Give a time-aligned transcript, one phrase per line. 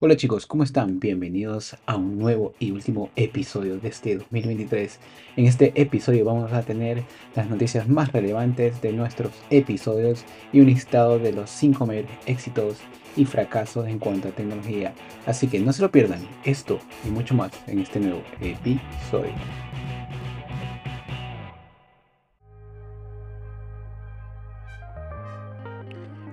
[0.00, 1.00] Hola chicos, ¿cómo están?
[1.00, 5.00] Bienvenidos a un nuevo y último episodio de este 2023.
[5.34, 7.02] En este episodio vamos a tener
[7.34, 12.76] las noticias más relevantes de nuestros episodios y un listado de los 5 mayores éxitos
[13.16, 14.94] y fracasos en cuanto a tecnología.
[15.26, 19.34] Así que no se lo pierdan, esto y mucho más en este nuevo episodio.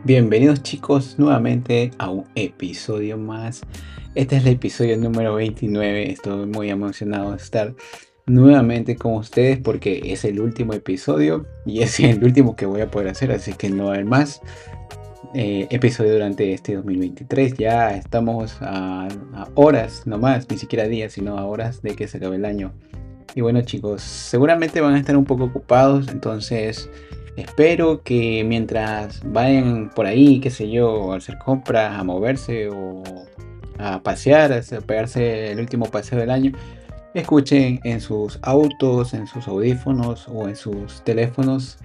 [0.05, 3.63] Bienvenidos chicos nuevamente a un episodio más.
[4.13, 6.11] Este es el episodio número 29.
[6.11, 7.73] Estoy muy emocionado de estar
[8.27, 12.91] nuevamente con ustedes porque es el último episodio y es el último que voy a
[12.91, 13.31] poder hacer.
[13.31, 14.41] Así que no hay más
[15.33, 17.55] eh, episodio durante este 2023.
[17.57, 22.07] Ya estamos a, a horas, no más, ni siquiera días, sino a horas de que
[22.07, 22.73] se acabe el año.
[23.33, 26.91] Y bueno chicos, seguramente van a estar un poco ocupados, entonces
[27.35, 33.03] Espero que mientras vayan por ahí, qué sé yo, a hacer compras, a moverse o
[33.77, 36.53] a pasear, a pegarse el último paseo del año,
[37.13, 41.77] escuchen en sus autos, en sus audífonos o en sus teléfonos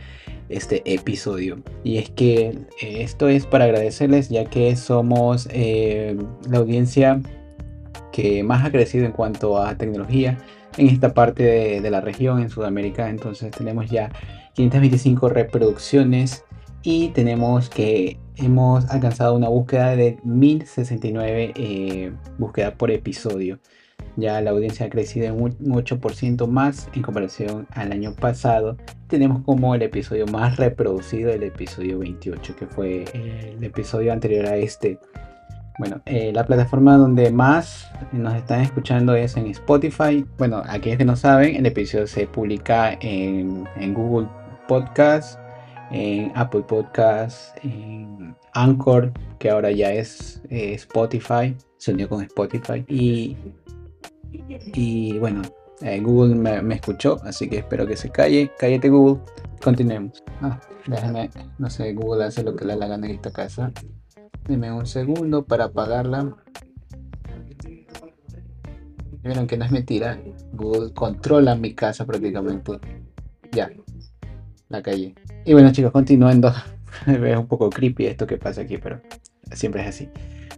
[0.49, 1.63] este episodio.
[1.85, 6.17] Y es que esto es para agradecerles ya que somos eh,
[6.49, 7.21] la audiencia
[8.13, 10.39] que más ha crecido en cuanto a tecnología
[10.77, 13.09] en esta parte de la región, en Sudamérica.
[13.09, 14.11] Entonces tenemos ya
[14.55, 16.45] 525 reproducciones
[16.83, 23.59] y tenemos que hemos alcanzado una búsqueda de 1069 eh, búsquedas por episodio.
[24.17, 28.77] Ya la audiencia ha crecido en un 8% más en comparación al año pasado.
[29.09, 34.57] Tenemos como el episodio más reproducido el episodio 28, que fue el episodio anterior a
[34.57, 34.99] este.
[35.79, 40.27] Bueno, eh, la plataforma donde más nos están escuchando es en Spotify.
[40.37, 44.29] Bueno, aquellos que no saben, el episodio se publica en, en Google
[44.71, 45.37] Podcast,
[46.37, 47.59] Apple Podcast,
[48.55, 52.85] Anchor, que ahora ya es eh, Spotify, se unió con Spotify.
[52.87, 53.37] Y,
[54.31, 55.43] y bueno,
[55.81, 58.53] eh, Google me, escuchó, así que espero que se calle.
[58.61, 59.21] Cállate Google,
[59.61, 60.23] continuemos.
[60.41, 63.73] Ah, déjame, no sé, Google hace lo que le da la gana en esta casa.
[64.47, 66.37] Deme un segundo para apagarla.
[69.25, 70.21] Vieron que no es mentira.
[70.53, 72.79] Google controla mi casa prácticamente.
[73.51, 73.69] Ya,
[74.71, 75.15] la calle.
[75.45, 76.55] Y bueno chicos, continuando.
[77.07, 79.01] es un poco creepy esto que pasa aquí, pero
[79.53, 80.09] siempre es así.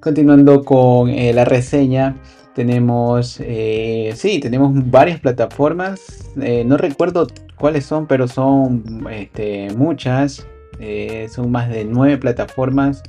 [0.01, 2.17] Continuando con eh, la reseña,
[2.55, 6.31] tenemos, eh, sí, tenemos varias plataformas.
[6.41, 10.47] Eh, no recuerdo cuáles son, pero son este, muchas.
[11.31, 13.03] son más de nueve plataformas.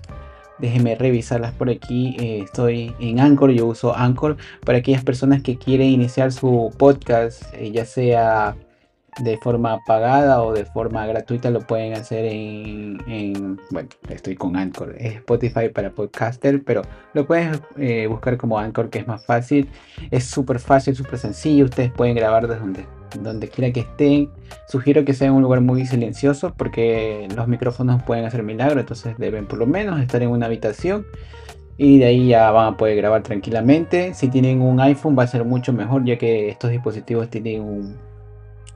[0.60, 2.16] Déjenme revisarlas por aquí.
[2.20, 7.86] estoy en Anchor, yo uso Anchor para aquellas personas que quieren iniciar su podcast, ya
[7.86, 8.56] sea
[9.22, 14.96] de forma pagada o de forma gratuita lo pueden hacer en, bueno, estoy con Anchor,
[14.98, 16.82] es Spotify para podcaster, pero
[17.14, 19.70] lo pueden eh, buscar como Anchor que es más fácil,
[20.12, 22.86] es súper fácil, súper sencillo, ustedes pueden grabar desde donde,
[23.22, 24.30] donde quiera que estén,
[24.68, 29.16] sugiero que sea en un lugar muy silencioso porque los micrófonos pueden hacer milagros, entonces
[29.18, 31.06] deben por lo menos estar en una habitación
[31.78, 34.14] y de ahí ya van a poder grabar tranquilamente.
[34.14, 37.98] Si tienen un iPhone va a ser mucho mejor ya que estos dispositivos tienen un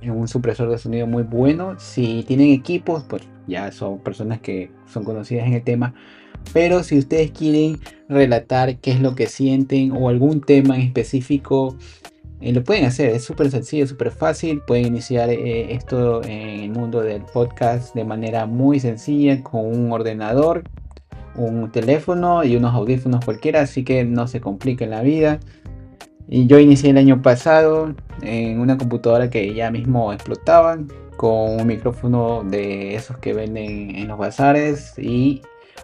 [0.04, 1.76] un supresor de sonido muy bueno.
[1.80, 5.94] Si tienen equipos, pues ya son personas que son conocidas en el tema.
[6.54, 11.76] Pero si ustedes quieren relatar qué es lo que sienten o algún tema en específico,
[12.40, 13.10] eh, lo pueden hacer.
[13.10, 14.62] Es súper sencillo, súper fácil.
[14.62, 19.92] Pueden iniciar eh, esto en el mundo del podcast de manera muy sencilla con un
[19.92, 20.64] ordenador,
[21.36, 23.62] un teléfono y unos audífonos cualquiera.
[23.62, 25.40] Así que no se compliquen la vida.
[26.30, 31.68] Y yo inicié el año pasado en una computadora que ya mismo explotaban con un
[31.68, 35.42] micrófono de esos que venden en los bazares y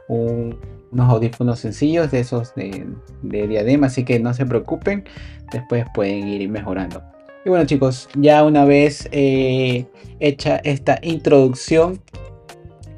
[0.07, 2.85] unos audífonos sencillos de esos de,
[3.21, 5.05] diadema, así que no se preocupen,
[5.51, 7.01] después pueden ir mejorando.
[7.45, 9.85] Y bueno chicos, ya una vez eh,
[10.19, 11.99] hecha esta introducción,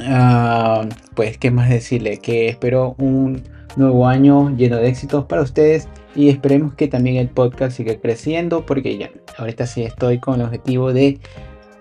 [0.02, 3.44] ah, pues qué más decirle, que espero un
[3.76, 8.66] nuevo año lleno de éxitos para ustedes y esperemos que también el podcast siga creciendo
[8.66, 11.20] porque ya ahorita sí estoy con el objetivo de,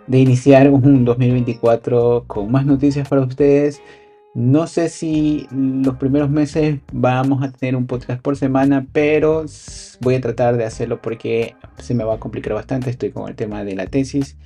[0.06, 3.80] de iniciar un 2024 con más noticias para ustedes.
[4.34, 9.44] No sé si los primeros meses vamos a tener un podcast por semana, pero
[10.00, 12.90] voy a tratar de hacerlo porque se me va a complicar bastante.
[12.90, 14.36] Estoy con el tema de la tesis,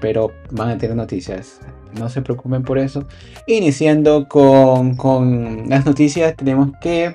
[0.00, 1.60] pero van a tener noticias.
[1.96, 3.06] No se preocupen por eso.
[3.46, 7.14] Iniciando con, con las noticias, tenemos que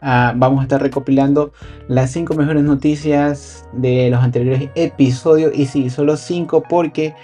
[0.00, 1.52] Ah, vamos a estar recopilando
[1.88, 5.52] las 5 mejores noticias de los anteriores episodios.
[5.54, 7.14] Y sí, solo 5 porque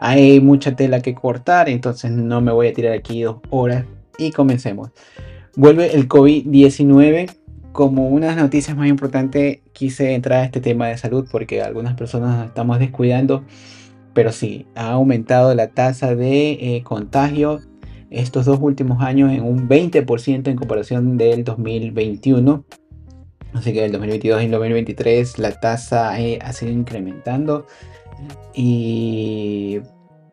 [0.00, 1.68] hay mucha tela que cortar.
[1.68, 3.84] Entonces no me voy a tirar aquí dos horas.
[4.18, 4.90] Y comencemos.
[5.56, 7.30] Vuelve el COVID-19
[7.74, 11.60] como una de las noticias más importantes, quise entrar a este tema de salud porque
[11.60, 13.42] algunas personas nos estamos descuidando.
[14.14, 17.60] Pero sí, ha aumentado la tasa de eh, contagio
[18.14, 22.64] estos dos últimos años en un 20% en comparación del 2021.
[23.52, 27.66] Así que el 2022 y el 2023 la tasa eh, ha sido incrementando.
[28.54, 29.80] Y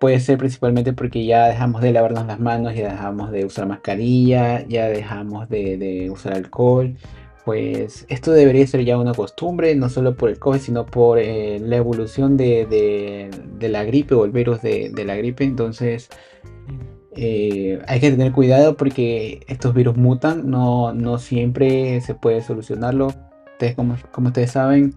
[0.02, 4.66] puede ser principalmente porque ya dejamos de lavarnos las manos, ya dejamos de usar mascarilla,
[4.68, 6.96] ya dejamos de, usar alcohol.
[7.46, 11.60] Pues esto debería ser ya una costumbre, no solo por el COVID, sino por eh,
[11.60, 13.30] la evolución de,
[13.60, 15.44] la gripe o el virus de, la gripe.
[15.44, 16.10] Entonces
[17.16, 23.08] eh, hay que tener cuidado porque estos virus mutan, no, no siempre se puede solucionarlo.
[23.54, 24.96] Ustedes, como, como ustedes saben,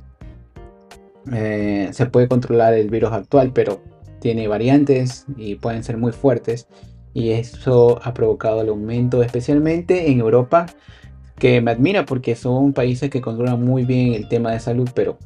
[1.32, 3.80] eh, se puede controlar el virus actual, pero
[4.20, 6.66] tiene variantes y pueden ser muy fuertes
[7.12, 10.66] y eso ha provocado el aumento especialmente en Europa
[11.38, 15.18] que me admira porque son países que controlan muy bien el tema de salud pero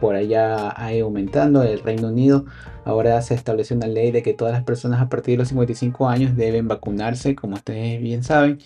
[0.00, 2.44] por allá ha ido aumentando el Reino Unido
[2.84, 6.08] ahora se estableció una ley de que todas las personas a partir de los 55
[6.08, 8.58] años deben vacunarse como ustedes bien saben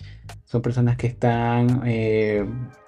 [0.45, 2.45] son personas que están eh,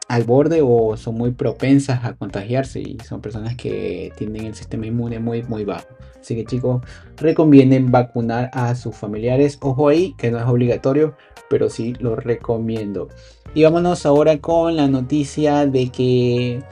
[0.08, 4.86] al borde o son muy propensas a contagiarse y son personas que tienen el sistema
[4.86, 5.86] inmune muy muy bajo.
[6.20, 6.82] Así que chicos,
[7.16, 9.58] recomienden vacunar a sus familiares.
[9.60, 11.16] Ojo ahí, que no es obligatorio,
[11.48, 13.08] pero sí lo recomiendo.
[13.54, 16.62] Y vámonos ahora con la noticia de que,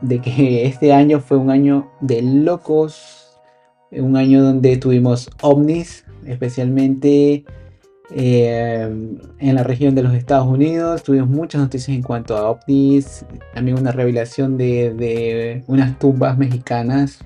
[0.00, 3.20] de que este año fue un año de locos.
[3.92, 7.44] Un año donde tuvimos ovnis, especialmente
[8.10, 8.82] eh,
[9.38, 13.78] en la región de los Estados Unidos tuvimos muchas noticias en cuanto a ovnis, también
[13.78, 17.20] una revelación de, unas tumbas mexicanas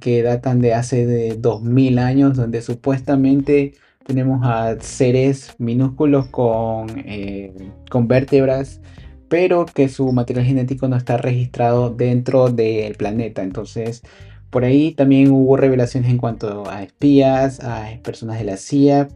[0.00, 7.52] que datan de hace de 2000 años, donde supuestamente tenemos a seres minúsculos con, eh,
[7.90, 8.80] con vértebras,
[9.28, 13.42] pero que su material genético no está registrado dentro del planeta.
[13.42, 14.02] Entonces,
[14.50, 19.08] por ahí también hubo revelaciones en cuanto a espías, a personas de la CIA,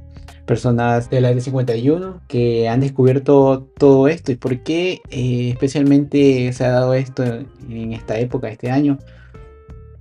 [0.46, 6.64] personas del área 51 que han descubierto todo esto y por qué eh, especialmente se
[6.64, 8.99] ha dado esto en esta época, este año.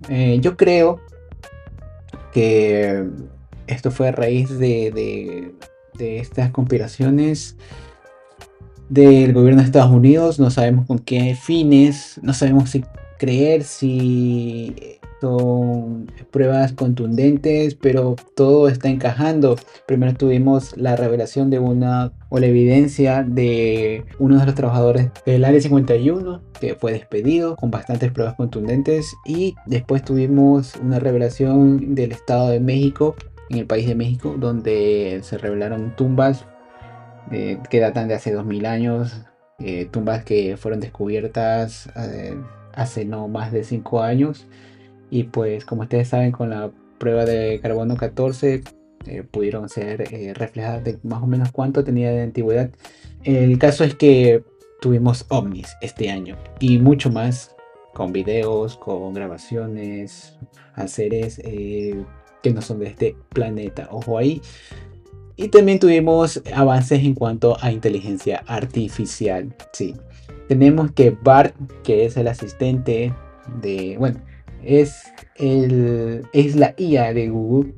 [0.09, 1.01] Eh, yo creo
[2.33, 3.05] que
[3.67, 5.53] esto fue a raíz de,
[5.97, 7.55] de estas conspiraciones
[8.89, 10.39] del gobierno de Estados Unidos.
[10.39, 12.83] No sabemos con qué fines, no sabemos si
[13.17, 19.55] creer, si son pruebas contundentes, pero todo está encajando.
[19.87, 25.45] Primero tuvimos la revelación de una o la evidencia de uno de los trabajadores del
[25.45, 32.11] área 51 que fue despedido con bastantes pruebas contundentes y después tuvimos una revelación del
[32.11, 33.15] Estado de México
[33.49, 36.45] en el país de México donde se revelaron tumbas
[37.31, 39.21] eh, que datan de hace 2000 años,
[39.59, 42.35] eh, tumbas que fueron descubiertas eh,
[42.73, 44.47] hace no más de 5 años
[45.09, 48.63] y pues como ustedes saben con la prueba de carbono 14
[49.05, 52.71] eh, pudieron ser eh, reflejadas de más o menos cuánto tenía de antigüedad.
[53.23, 54.43] El caso es que
[54.81, 57.55] tuvimos ovnis este año y mucho más
[57.93, 60.37] con videos, con grabaciones,
[60.75, 62.03] a seres eh,
[62.41, 63.87] que no son de este planeta.
[63.91, 64.41] Ojo ahí.
[65.35, 69.55] Y también tuvimos avances en cuanto a inteligencia artificial.
[69.71, 69.95] Sí.
[70.47, 71.53] Tenemos que Bart,
[71.83, 73.13] que es el asistente
[73.61, 74.19] de, bueno,
[74.63, 75.03] es,
[75.35, 77.73] el, es la IA de Google.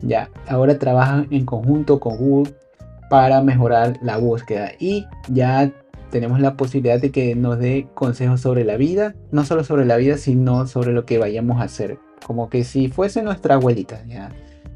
[0.00, 2.54] Ya, ahora trabajan en conjunto con Google
[3.08, 5.72] para mejorar la búsqueda y ya
[6.10, 9.96] tenemos la posibilidad de que nos dé consejos sobre la vida, no solo sobre la
[9.96, 11.98] vida, sino sobre lo que vayamos a hacer.
[12.24, 14.30] Como que si fuese nuestra abuelita, ya.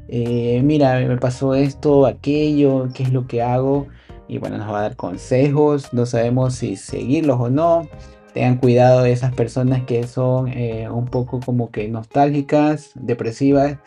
[0.07, 3.87] Eh, mira, me pasó esto, aquello, qué es lo que hago.
[4.27, 7.87] Y bueno, nos va a dar consejos, no sabemos si seguirlos o no
[8.33, 13.77] tengan cuidado de esas personas que son eh, un poco como que nostálgicas, depresivas.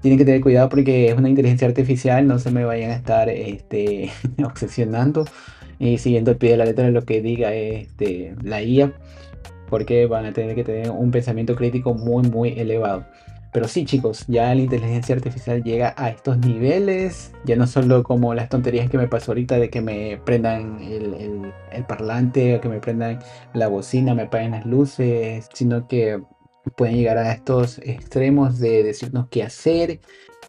[0.00, 3.28] Tienen que tener cuidado porque es una inteligencia artificial, no se me vayan a estar
[3.28, 4.10] este,
[4.44, 5.24] obsesionando
[5.78, 8.92] y siguiendo el pie de la letra de lo que diga este, la IA,
[9.68, 13.04] porque van a tener que tener un pensamiento crítico muy, muy elevado.
[13.52, 18.34] Pero sí, chicos, ya la inteligencia artificial llega a estos niveles, ya no solo como
[18.34, 22.78] las tonterías que me pasó ahorita de que me prendan el, parlante o que me
[22.78, 23.20] prendan
[23.54, 26.20] la bocina, me apaguen las luces, sino que
[26.76, 30.00] pueden llegar a estos extremos de decirnos qué hacer.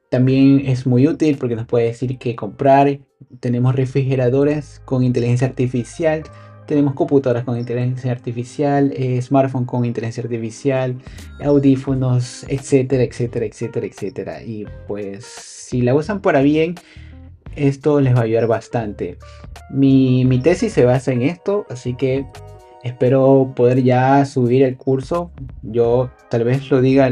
[0.10, 3.00] También es muy útil porque nos puede decir qué comprar.
[3.40, 6.24] Tenemos refrigeradores con inteligencia artificial
[6.70, 10.96] tenemos computadoras con inteligencia artificial, eh, smartphone con inteligencia artificial,
[11.44, 14.44] audífonos, etcétera, etcétera, etcétera, etcétera.
[14.44, 16.76] Y pues si la usan para bien,
[17.56, 19.18] esto les va a ayudar bastante.
[19.72, 22.26] Mi, tesis se basa en esto, así que
[22.82, 25.32] Espero poder ya subir el curso.
[25.64, 27.12] Yo tal vez lo diga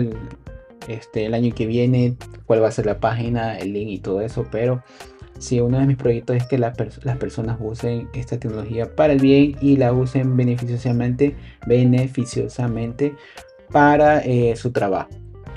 [0.87, 4.21] este, el año que viene, cuál va a ser la página, el link y todo
[4.21, 4.81] eso, pero
[5.39, 6.75] si uno de mis proyectos es que las
[7.17, 13.13] personas usen esta tecnología para el bien y la usen beneficiosamente, beneficiosamente
[13.71, 15.09] para eh, su trabajo.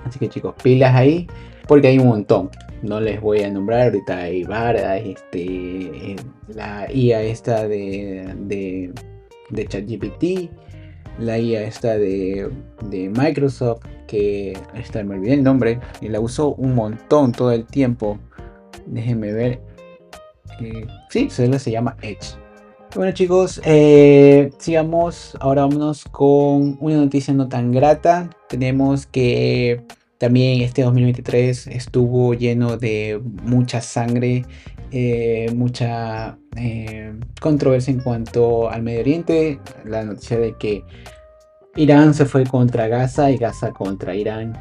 [0.04, 1.26] Así que chicos, pilas ahí,
[1.66, 2.50] porque hay un montón.
[2.82, 4.16] No les voy a nombrar ahorita.
[4.18, 6.16] Hay varias, este,
[6.48, 8.92] la IA esta de, de,
[9.50, 10.50] de ChatGPT,
[11.18, 12.50] la IA esta de,
[12.88, 17.66] de Microsoft, que esta me olvidé el nombre, y la uso un montón todo el
[17.66, 18.18] tiempo.
[18.86, 19.69] Déjenme ver.
[20.60, 22.36] Eh, sí, se llama Edge.
[22.96, 25.36] Bueno chicos, eh, sigamos.
[25.38, 28.30] Ahora vámonos con una noticia no tan grata.
[28.48, 29.84] Tenemos que
[30.18, 34.44] también este 2023 estuvo lleno de mucha sangre,
[34.90, 39.60] eh, mucha eh, controversia en cuanto al Medio Oriente.
[39.84, 40.82] La noticia de que
[41.76, 44.58] Irán se fue contra Gaza y Gaza contra Irán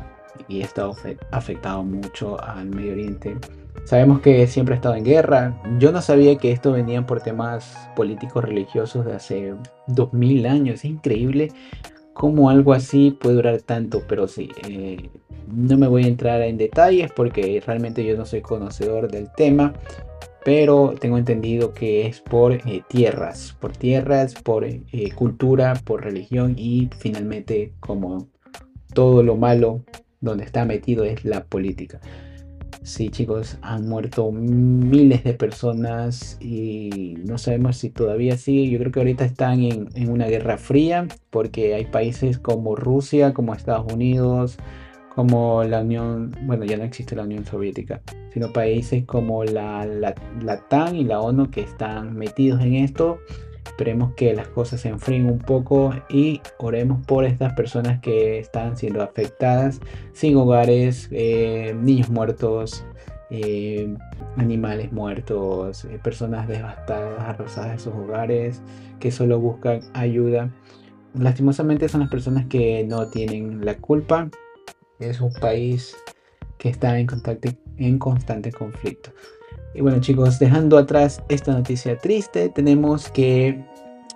[0.47, 0.95] y esto
[1.31, 3.35] ha afectado mucho al Medio Oriente.
[3.85, 5.59] Sabemos que siempre ha estado en guerra.
[5.79, 9.53] Yo no sabía que esto venía por temas políticos religiosos de hace
[9.87, 10.75] 2000 años.
[10.75, 11.51] Es increíble
[12.13, 15.09] cómo algo así puede durar tanto, pero sí, eh,
[15.47, 19.73] no me voy a entrar en detalles porque realmente yo no soy conocedor del tema,
[20.43, 24.83] pero tengo entendido que es por eh, tierras, por tierras, por eh,
[25.15, 28.27] cultura, por religión y finalmente como
[28.93, 29.83] todo lo malo
[30.19, 32.01] donde está metido es la política.
[32.89, 38.71] Sí, chicos, han muerto miles de personas y no sabemos si todavía sigue.
[38.71, 43.31] Yo creo que ahorita están en, en, una guerra fría porque hay países como Rusia,
[43.35, 44.57] como Estados Unidos,
[45.13, 48.01] como la Unión, bueno, ya no existe la Unión Soviética,
[48.33, 53.19] sino países como la, la, la TAN y la ONU que están metidos en esto
[53.69, 58.75] Esperemos que las cosas se enfríen un poco y oremos por estas personas que están
[58.75, 59.79] siendo afectadas,
[60.11, 62.83] sin hogares, eh, niños muertos,
[63.29, 63.95] eh,
[64.37, 68.61] animales muertos, eh, personas devastadas, arrasadas de sus hogares,
[68.99, 70.51] que solo buscan ayuda.
[71.13, 74.29] Lastimosamente son las personas que no tienen la culpa.
[74.99, 75.95] Es un país
[76.57, 77.07] que está en,
[77.77, 79.11] en constante conflicto.
[79.73, 83.63] Y bueno chicos, dejando atrás esta noticia triste, tenemos que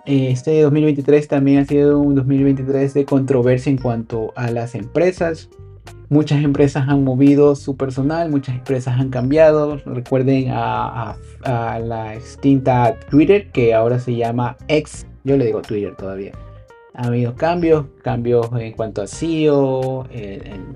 [0.05, 5.49] eh, este 2023 también ha sido un 2023 de controversia en cuanto a las empresas.
[6.09, 9.77] Muchas empresas han movido su personal, muchas empresas han cambiado.
[9.77, 15.07] Recuerden a, la extinta Twitter, que ahora se llama X.
[15.23, 16.33] Yo le digo Twitter todavía.
[16.95, 20.05] Ha habido cambios, cambios en cuanto a CEO.
[20.11, 20.75] El,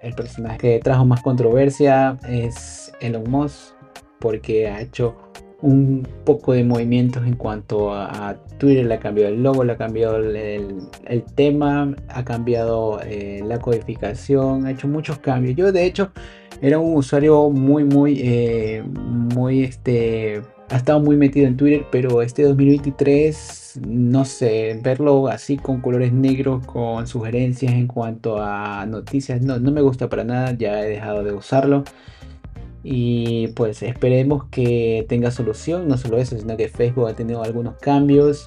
[0.00, 3.77] el personaje que trajo más controversia es Elon Musk
[4.20, 5.16] porque ha hecho
[5.60, 9.76] un poco de movimientos en cuanto a, Twitter, le ha cambiado el logo, le ha
[9.76, 10.88] cambiado el,
[11.36, 15.54] tema, ha cambiado eh, la codificación, ha hecho muchos cambios.
[15.56, 16.10] Yo de hecho
[16.60, 22.20] era un usuario muy, muy, eh, muy, este, ha estado muy metido en Twitter, pero
[22.20, 29.40] este 2023, no sé, verlo así con colores negros, con sugerencias en cuanto a noticias,
[29.40, 31.84] no, no me gusta para nada, ya he dejado de usarlo.
[32.90, 37.76] Y pues esperemos que tenga solución, no solo eso, sino que Facebook ha tenido algunos
[37.76, 38.46] cambios.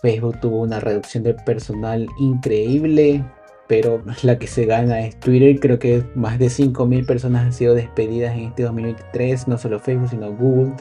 [0.00, 3.22] Facebook tuvo una reducción de personal increíble,
[3.66, 5.60] pero la que se gana es Twitter.
[5.60, 10.08] Creo que más de 5.000 personas han sido despedidas en este 2023, no solo Facebook,
[10.08, 10.72] sino Google.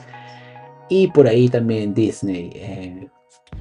[0.88, 2.52] Y por ahí también Disney.
[2.56, 3.10] Eh,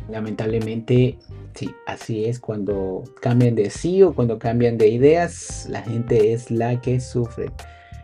[0.09, 1.18] lamentablemente,
[1.54, 2.38] sí, así es.
[2.38, 7.50] Cuando cambian de CEO, cuando cambian de ideas, la gente es la que sufre.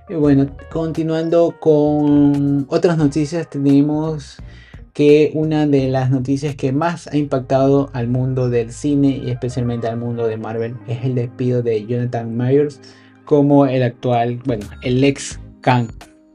[0.09, 4.37] Bueno, continuando con otras noticias, tenemos
[4.93, 9.87] que una de las noticias que más ha impactado al mundo del cine y especialmente
[9.87, 12.81] al mundo de Marvel es el despido de Jonathan Myers
[13.25, 15.89] como el actual, bueno, el ex Kang,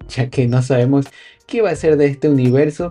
[0.07, 1.05] ya que no sabemos
[1.45, 2.89] qué va a ser de este universo.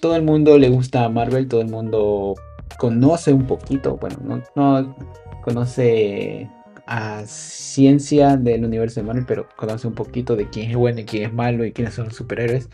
[0.00, 2.34] Todo el mundo le gusta a Marvel, todo el mundo
[2.78, 4.96] conoce un poquito, bueno, no, no
[5.42, 6.48] conoce
[6.86, 11.04] a ciencia del universo de Marvel, pero conoce un poquito de quién es bueno y
[11.04, 12.68] quién es malo y quiénes son los superhéroes.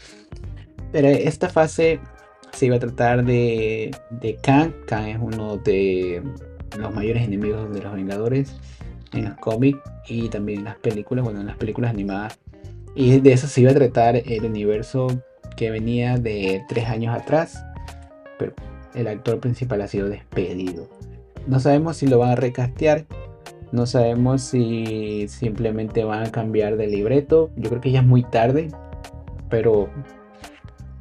[0.92, 2.00] Pero esta fase
[2.52, 4.72] se iba a tratar de, de Kang.
[4.86, 6.22] Kang es uno de
[6.78, 8.56] los mayores enemigos de los Vengadores
[9.12, 12.38] en los cómics y también en las películas, bueno, en las películas animadas.
[12.94, 15.06] Y de eso se iba a tratar el universo
[15.56, 17.64] que venía de tres años atrás,
[18.38, 18.52] pero
[18.94, 20.88] el actor principal ha sido despedido.
[21.46, 23.04] No sabemos si lo van a recastear,
[23.72, 27.50] no sabemos si simplemente van a cambiar de libreto.
[27.56, 28.68] Yo creo que ya es muy tarde.
[29.48, 29.88] Pero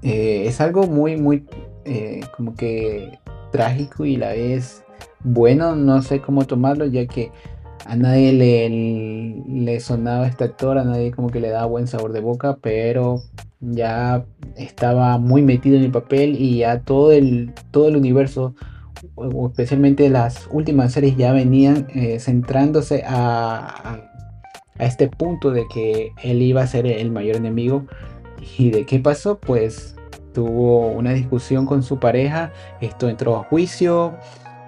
[0.02, 1.46] eh, es algo muy, muy...
[1.86, 3.18] Eh, como que
[3.52, 4.84] trágico y la vez
[5.24, 7.32] bueno, no sé cómo tomarlo, ya que
[7.86, 8.70] a nadie le,
[9.64, 13.22] le sonaba este actor, a nadie como que le daba buen sabor de boca, pero
[13.60, 18.56] ya estaba muy metido en el papel y ya todo el, todo el universo,
[19.50, 24.00] especialmente las últimas series, ya venían eh, centrándose a,
[24.78, 27.86] a, este punto de que él iba a ser el mayor enemigo.
[28.58, 29.38] ¿Y de qué pasó?
[29.40, 29.96] Pues
[30.34, 34.16] tuvo una discusión con su pareja, esto entró a juicio,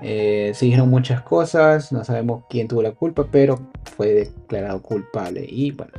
[0.01, 3.59] eh, se dijeron muchas cosas, no sabemos quién tuvo la culpa, pero
[3.95, 5.93] fue declarado culpable y bueno,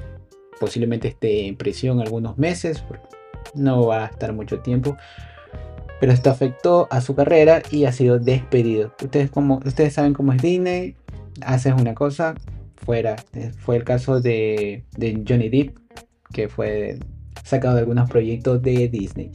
[0.59, 2.85] posiblemente esté en prisión algunos meses,
[3.54, 4.97] no va a estar mucho tiempo,
[6.02, 8.92] pero esto afectó a su carrera y ha sido despedido.
[9.00, 10.97] Ustedes, como, ustedes saben cómo es Disney,
[11.42, 12.35] haces una cosa,
[12.75, 13.14] fuera.
[13.61, 15.78] Fue el caso de, de Johnny Depp,
[16.32, 16.99] que fue
[17.44, 19.30] sacado de algunos proyectos de Disney.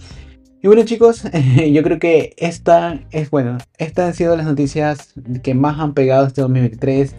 [0.62, 1.24] Y bueno chicos,
[1.72, 6.28] yo creo que esta es bueno, estas han sido las noticias que más han pegado
[6.28, 7.16] este 2023.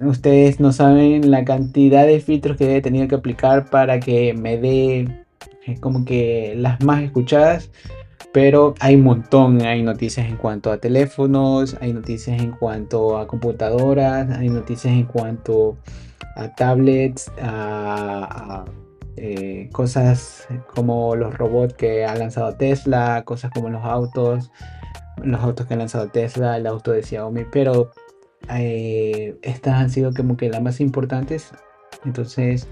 [0.00, 4.56] Ustedes no saben la cantidad de filtros que he tenido que aplicar para que me
[4.56, 5.26] dé
[5.66, 7.70] eh, como que las más escuchadas.
[8.32, 13.26] Pero hay un montón, hay noticias en cuanto a teléfonos, hay noticias en cuanto a
[13.26, 15.76] computadoras, hay noticias en cuanto
[16.36, 18.64] a tablets, a
[19.16, 24.50] eh, cosas como los robots que ha lanzado Tesla, cosas como los autos,
[25.22, 27.90] los autos que ha lanzado Tesla, el auto de Xiaomi, pero
[28.50, 31.52] eh, estas han sido como que las más importantes.
[32.04, 32.66] Entonces,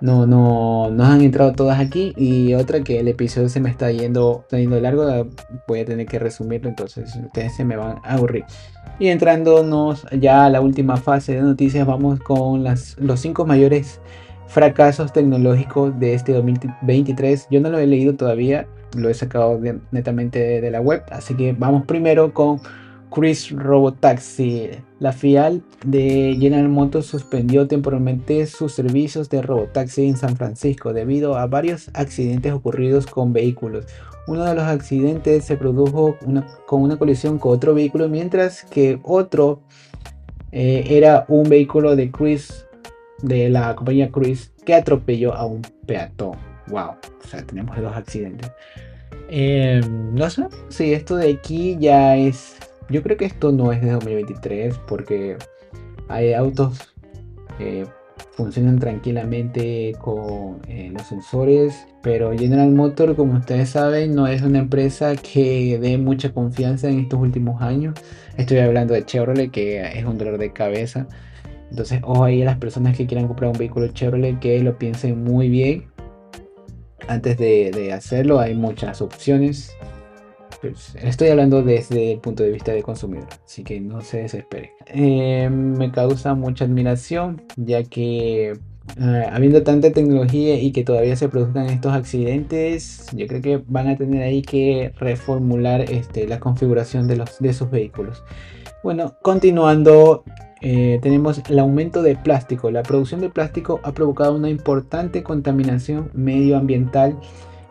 [0.00, 2.12] no, no, no han entrado todas aquí.
[2.16, 5.06] Y otra que el episodio se me está yendo, está yendo largo,
[5.66, 8.44] voy a tener que resumirlo, entonces ustedes se me van a aburrir.
[8.98, 14.00] Y entrándonos ya a la última fase de noticias, vamos con las, los cinco mayores
[14.50, 17.46] fracasos tecnológicos de este 2023.
[17.50, 18.66] Yo no lo he leído todavía,
[18.96, 19.60] lo he sacado
[19.92, 22.60] netamente de, la web, así que vamos primero con
[23.10, 24.70] Chris Robotaxi.
[24.98, 31.36] La FIAL de General Motors suspendió temporalmente sus servicios de Robotaxi en San Francisco debido
[31.36, 33.86] a varios accidentes ocurridos con vehículos.
[34.26, 36.16] Uno de los accidentes se produjo
[36.66, 39.62] con una colisión con otro vehículo, mientras que otro
[40.52, 42.66] eh, era un vehículo de Chris
[43.22, 46.36] de la compañía Cruise que atropelló a un peatón.
[46.68, 46.90] Wow,
[47.24, 48.50] o sea, tenemos dos accidentes.
[49.28, 52.56] Em, no sé si esto de aquí ya es.
[52.90, 55.36] Yo creo que esto no es de 2023 porque
[56.08, 56.92] hay autos
[57.56, 57.86] que
[58.32, 64.58] funcionan tranquilamente con eh, los sensores, pero General Motor, como ustedes saben, no es una
[64.58, 67.94] empresa que dé mucha confianza en estos últimos años.
[68.36, 71.06] Estoy hablando de Chevrolet, que es un dolor de cabeza.
[71.70, 75.22] Entonces, ojo ahí a las personas que quieran comprar un vehículo Chevrolet que lo piensen
[75.22, 75.84] muy bien.
[77.08, 79.74] Antes de, hacerlo, hay muchas opciones.
[80.60, 84.72] Pues, estoy hablando desde el punto de vista de consumidor, así que no se desespere.
[84.86, 88.52] Eh, me causa mucha admiración, ya que
[88.98, 93.88] eh, habiendo tanta tecnología y que todavía se produzcan estos accidentes, yo creo que van
[93.88, 98.22] a tener ahí que reformular este, la configuración de, los, de sus vehículos.
[98.82, 100.24] Bueno, continuando,
[100.60, 102.70] eh, tenemos el aumento de plástico.
[102.70, 107.18] La producción de plástico ha provocado una importante contaminación medioambiental,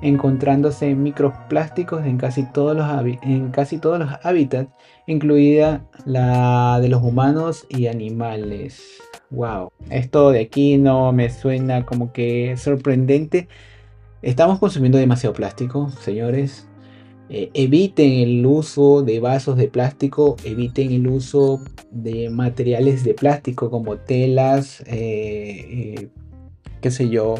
[0.01, 2.87] encontrándose microplásticos en casi todos los,
[3.23, 4.71] en casi todos los hábitats,
[5.07, 8.81] incluida la de los humanos y animales.
[9.29, 13.47] Wow, esto de aquí no me suena como que sorprendente.
[14.21, 16.67] Estamos consumiendo demasiado plástico, señores.
[17.31, 23.69] Eh, eviten el uso de vasos de plástico, eviten el uso de materiales de plástico
[23.69, 26.09] como telas, eh, eh,
[26.81, 27.35] qué sé yo,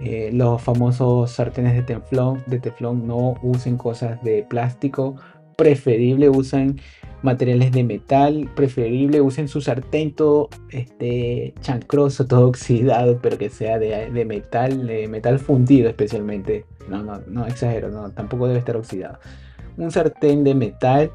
[0.00, 5.16] los famosos sartenes de teflón, de teflón, no usen cosas de plástico,
[5.56, 6.80] preferible usen
[7.22, 13.78] materiales de metal, preferible usen su sartén todo este, chancroso, todo oxidado, pero que sea
[13.78, 16.64] de, metal, de metal fundido especialmente.
[16.88, 19.18] No, no, no exagero, tampoco debe estar oxidado.
[19.76, 21.10] Un sartén de metal.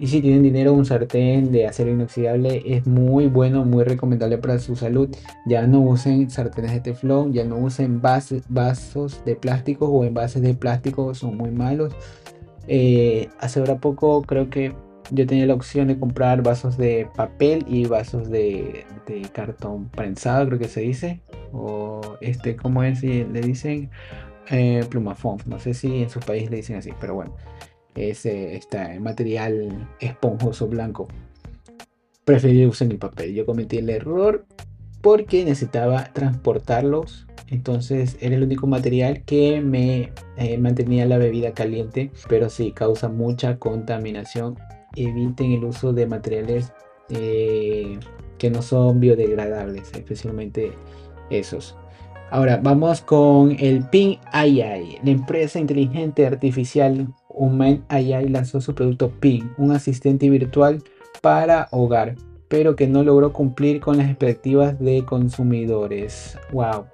[0.00, 4.58] Y si tienen dinero, un sartén de acero inoxidable es muy bueno, muy recomendable para
[4.58, 5.10] su salud.
[5.44, 10.54] Ya no usen sartenes de teflón, ya no usen vasos de plástico o envases de
[10.54, 11.92] plástico, son muy malos.
[12.66, 14.74] Eh, hace ahora poco creo que
[15.10, 18.86] yo tenía la opción de comprar vasos de papel y vasos de,
[19.34, 21.20] cartón prensado, creo que se dice.
[21.52, 23.02] O este, ¿cómo es?
[23.02, 23.90] Le dicen
[24.50, 24.82] eh.
[25.46, 27.34] No sé si en su país le dicen así, pero bueno.
[28.08, 31.06] Es este material esponjoso blanco.
[32.24, 33.34] Preferí usar el papel.
[33.34, 34.46] Yo cometí el error
[35.02, 37.26] porque necesitaba transportarlos.
[37.48, 43.10] Entonces era el único material que me eh, mantenía la bebida caliente, pero sí causa
[43.10, 44.56] mucha contaminación.
[44.96, 46.72] Eviten el uso de materiales
[47.10, 47.98] eh,
[48.38, 50.72] que no son biodegradables, especialmente
[51.28, 51.76] esos.
[52.30, 54.98] Ahora vamos con el PIN AI.
[55.02, 60.82] La empresa inteligente artificial Human AI lanzó su producto PIN, un asistente virtual
[61.22, 62.16] para hogar,
[62.48, 66.38] pero que no logró cumplir con las expectativas de consumidores.
[66.52, 66.86] Wow.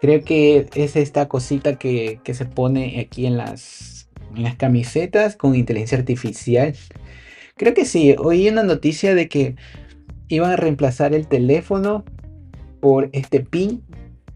[0.00, 5.54] Creo que es esta cosita que, se pone aquí en las, en las camisetas con
[5.54, 6.74] inteligencia artificial.
[7.56, 8.16] Creo que sí.
[8.18, 9.56] Oí una noticia de que
[10.28, 12.04] iban a reemplazar el teléfono
[12.80, 13.82] por este PIN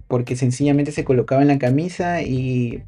[0.09, 2.83] porque sencillamente se colocaba en la camisa y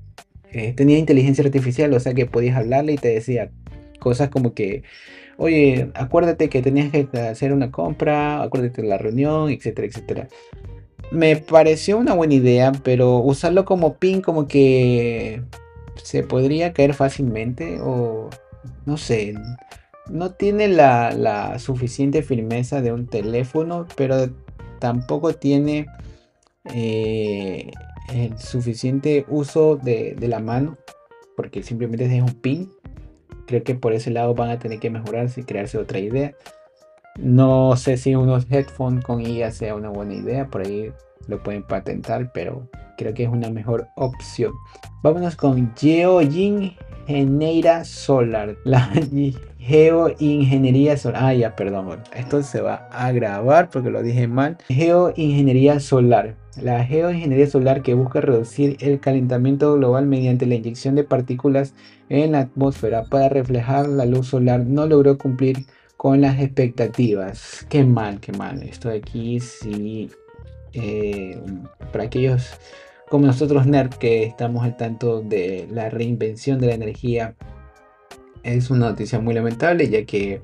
[0.53, 3.51] eh, tenía inteligencia artificial, o sea que podías hablarle y te decía
[3.99, 4.83] cosas como que,
[5.37, 10.29] oye, acuérdate que tenías que hacer una compra, acuérdate de la reunión, etcétera, etcétera.
[11.11, 15.43] Me pareció una buena idea, pero usarlo como pin como que
[16.03, 18.31] se podría caer fácilmente o
[18.85, 19.35] no sé,
[20.09, 24.31] no tiene la, suficiente firmeza de un teléfono, pero
[24.79, 25.87] tampoco tiene
[26.73, 27.71] eh,
[28.13, 30.77] el suficiente uso de, la mano,
[31.37, 32.71] porque simplemente es un pin.
[33.47, 36.35] Creo que por ese lado van a tener que mejorarse y crearse otra idea.
[37.19, 40.93] No sé si unos headphones con IA sea una buena idea, por ahí
[41.29, 44.53] lo pueden patentar, pero creo que es una mejor opción.
[45.03, 48.57] Vámonos con Geojin Geneira Solar.
[48.65, 48.91] La
[49.59, 51.23] Geoingeniería Solar.
[51.25, 52.03] Ah, ya, perdón.
[52.15, 54.59] Esto se va a grabar porque lo dije mal.
[54.69, 56.37] Geoingeniería Solar.
[56.63, 61.75] La geoingeniería solar que busca reducir el calentamiento global mediante la inyección de partículas
[62.09, 65.67] en la atmósfera para reflejar la luz solar no logró cumplir
[65.97, 67.67] con las expectativas.
[67.69, 68.63] Qué mal, qué mal.
[68.63, 70.11] Esto de aquí sí.
[70.73, 71.39] Eh,
[71.93, 72.59] para aquellos
[73.09, 77.35] como nosotros nerd que estamos al tanto de la reinvención de la energía
[78.43, 80.43] es una noticia muy lamentable ya que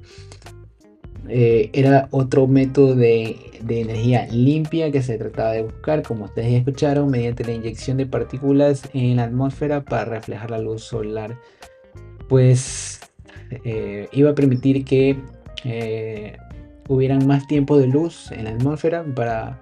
[1.28, 3.36] eh, era otro método de,
[3.68, 8.06] energía limpia que se trataba de buscar, como ustedes ya escucharon, mediante la inyección de
[8.06, 11.38] partículas en la atmósfera para reflejar la luz solar.
[12.28, 13.00] Pues
[13.64, 15.16] eh, iba a permitir que
[15.64, 16.36] eh,
[16.88, 19.60] hubieran más tiempo de luz en la atmósfera para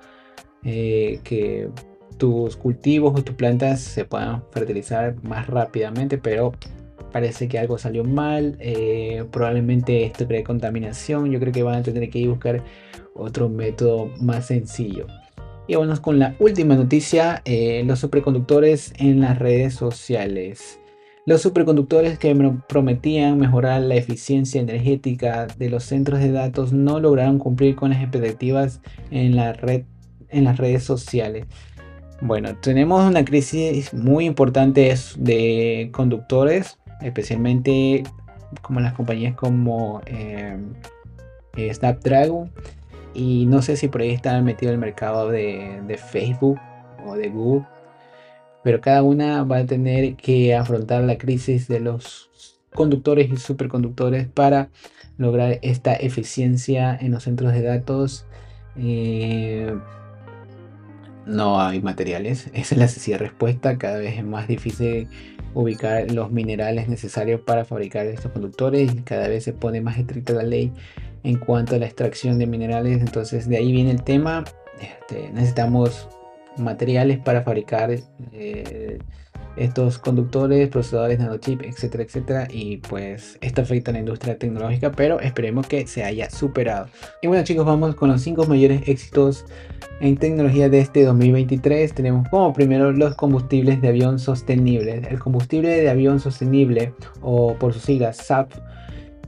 [0.62, 1.70] que
[2.18, 6.52] tus cultivos o tus plantas se puedan fertilizar más rápidamente, pero
[7.10, 11.82] parece que algo salió mal, eh, probablemente esto cree contaminación, yo creo que van a
[11.82, 12.64] tener que ir a buscar
[13.14, 15.06] otro método más sencillo.
[15.66, 20.80] Y vamos con la última noticia, eh, los superconductores en las redes sociales.
[21.26, 22.34] Los superconductores que
[22.68, 28.00] prometían mejorar la eficiencia energética de los centros de datos no lograron cumplir con las
[28.00, 28.80] expectativas
[29.12, 29.84] en, la red,
[30.30, 31.46] en las redes sociales.
[32.20, 38.04] Bueno, tenemos una crisis muy importante de conductores especialmente
[38.62, 40.56] como las compañías como eh,
[41.56, 42.50] eh, Snapdragon.
[43.12, 46.60] Y no sé si por ahí están metido el mercado de, de, Facebook
[47.04, 47.66] o de Google
[48.62, 52.30] pero cada una va a tener que afrontar la crisis de los
[52.74, 54.68] conductores y superconductores para
[55.16, 58.26] lograr esta eficiencia en los centros de datos.
[58.76, 59.74] Eh,
[61.26, 65.08] no hay materiales esa es la sencilla respuesta cada vez es más difícil
[65.54, 70.32] ubicar los minerales necesarios para fabricar estos conductores y cada vez se pone más estricta
[70.32, 70.72] la ley
[71.22, 73.00] en cuanto a la extracción de minerales.
[73.00, 74.44] Entonces de ahí viene el tema.
[74.80, 76.08] Este, necesitamos
[76.56, 77.90] materiales para fabricar
[78.32, 78.98] eh,
[79.56, 82.48] estos conductores, procesadores, nanochip, etcétera, etcétera.
[82.50, 86.86] Y pues esto afecta a la industria tecnológica, pero esperemos que se haya superado.
[87.22, 89.44] Y bueno chicos, vamos con los 5 mayores éxitos
[90.00, 91.94] en tecnología de este 2023.
[91.94, 95.06] Tenemos como primero los combustibles de avión sostenibles.
[95.06, 98.48] El combustible de avión sostenible, o por sus siglas SAF,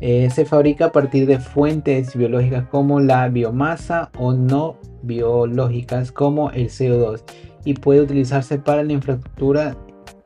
[0.00, 6.50] eh, se fabrica a partir de fuentes biológicas como la biomasa o no biológicas como
[6.50, 7.22] el CO2
[7.64, 9.76] y puede utilizarse para la infraestructura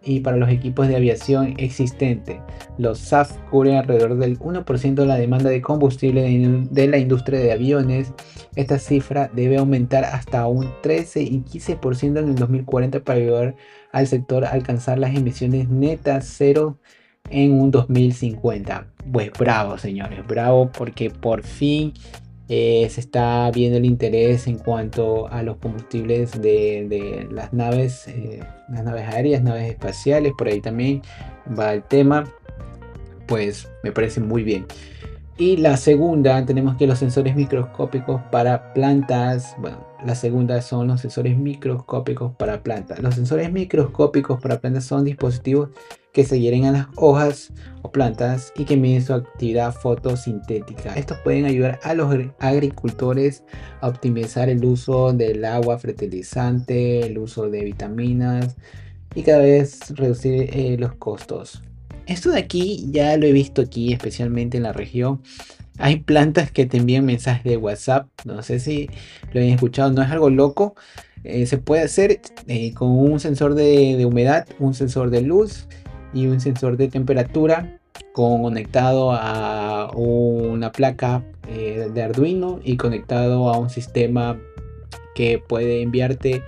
[0.07, 2.39] y para los equipos de aviación existentes.
[2.79, 6.23] Los SAF cubren alrededor del 1% de la demanda de combustible
[6.71, 8.13] de la industria de aviones.
[8.55, 13.57] Esta cifra debe aumentar hasta un 13 y 15% en el 2040 para ayudar
[13.93, 16.79] al sector a alcanzar las emisiones netas cero
[17.31, 18.87] en un 2050.
[19.13, 21.93] Pues bravo, señores, bravo porque por fin
[22.49, 28.41] eh, se está viendo el interés en cuanto a los combustibles de, las naves, eh,
[28.69, 31.03] las naves aéreas, naves espaciales, por ahí también
[31.59, 32.25] va el tema,
[33.27, 34.67] pues me parece muy bien.
[35.39, 41.03] Y la segunda, tenemos que los sensores microscópicos para plantas, bueno, la segunda son los
[41.03, 43.01] sensores microscópicos para plantas.
[43.01, 45.71] Los sensores microscópicos para plantas son dispositivos
[46.17, 47.53] que se hieren a las hojas
[47.83, 50.95] o plantas y que miden su actividad fotosintética.
[50.95, 53.45] Estos pueden ayudar a los agricultores
[53.83, 58.57] a optimizar el uso del agua fertilizante, el uso de vitaminas
[59.15, 61.63] y cada vez reducir eh, los costos.
[62.07, 65.21] Esto de aquí ya lo he visto aquí, especialmente en la región.
[65.77, 68.09] Hay plantas que te envían mensajes de WhatsApp.
[68.25, 68.89] No sé si
[69.35, 70.77] lo han escuchado, no es algo loco.
[71.25, 75.67] Eh, se puede hacer eh, con un sensor de, humedad, un sensor de luz
[76.17, 77.79] y un sensor de temperatura
[78.13, 84.39] conectado a una placa eh, de Arduino y conectado a un sistema
[85.15, 86.43] que puede enviarte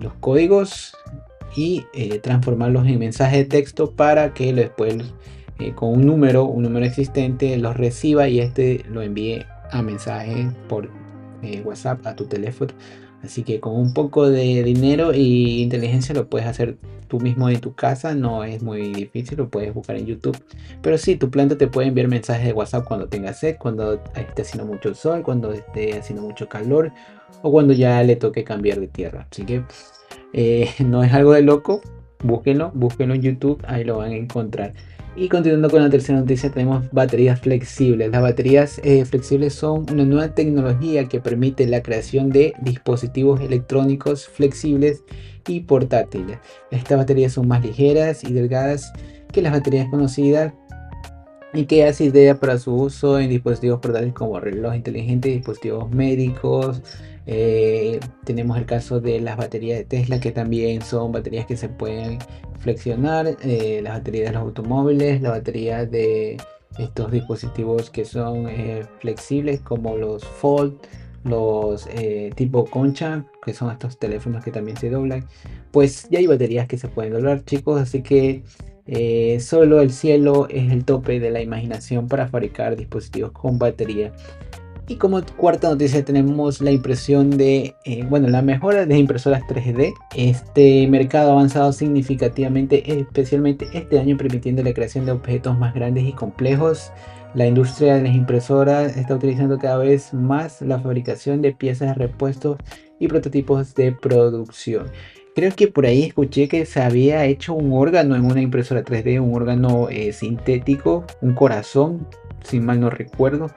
[0.00, 0.94] los códigos
[1.56, 4.96] y eh, transformarlos en mensaje de texto para que después
[5.58, 10.48] eh, con un número, un número existente, los reciba y este lo envíe a mensaje
[10.68, 10.90] por
[11.42, 12.72] eh, WhatsApp a tu teléfono.
[13.26, 17.60] Así que con un poco de dinero y inteligencia lo puedes hacer tú mismo en
[17.60, 20.36] tu casa, no es muy difícil, lo puedes buscar en YouTube.
[20.82, 24.42] Pero sí, tu planta te puede enviar mensajes de WhatsApp cuando tenga sed, cuando esté
[24.42, 26.92] haciendo mucho sol, cuando esté haciendo mucho calor
[27.42, 29.26] o cuando ya le toque cambiar de tierra.
[29.30, 29.62] Así que
[30.32, 31.80] eh, no es algo de loco,
[32.22, 34.74] búsquenlo, búsquenlo en YouTube, ahí lo van a encontrar.
[35.18, 38.10] Y continuando con la tercera noticia, tenemos baterías flexibles.
[38.10, 44.28] Las baterías eh, flexibles son una nueva tecnología que permite la creación de dispositivos electrónicos
[44.28, 45.02] flexibles
[45.48, 46.38] y portátiles.
[46.70, 48.92] Estas baterías son más ligeras y delgadas
[49.32, 50.52] que las baterías conocidas
[51.54, 56.82] y que hace idea para su uso en dispositivos portátiles como relojes inteligentes, dispositivos médicos,
[57.28, 61.68] eh, tenemos el caso de las baterías de Tesla, que también son baterías que se
[61.68, 62.18] pueden
[62.66, 66.36] flexionar, eh, las baterías de los automóviles, la batería de
[66.78, 70.74] estos dispositivos que son eh, flexibles como los Fold,
[71.22, 71.88] los
[72.34, 75.26] tipo concha, que son estos teléfonos que también se doblan.
[75.70, 78.42] Pues ya hay baterías que se pueden doblar, chicos, así que
[79.40, 84.12] solo el cielo es el tope de la imaginación para fabricar dispositivos con batería.
[84.88, 89.92] Y como cuarta noticia tenemos la impresión de, eh, bueno, la mejora de impresoras 3D.
[90.14, 96.04] Este mercado ha avanzado significativamente, especialmente este año, permitiendo la creación de objetos más grandes
[96.04, 96.92] y complejos.
[97.34, 101.94] La industria de las impresoras está utilizando cada vez más la fabricación de piezas de
[101.94, 102.56] repuestos
[103.00, 104.86] y prototipos de producción.
[105.34, 109.20] Creo que por ahí escuché que se había hecho un órgano en una impresora 3D,
[109.20, 112.06] un órgano eh, sintético, un corazón,
[112.44, 113.50] si mal no recuerdo